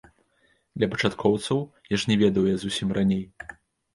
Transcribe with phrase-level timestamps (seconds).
[0.77, 1.59] Для пачаткоўцаў,
[1.95, 3.21] я ж не ведаў яе зусім раней.